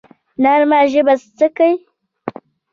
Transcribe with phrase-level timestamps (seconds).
[0.43, 1.75] نرمه ژبه څه کوي؟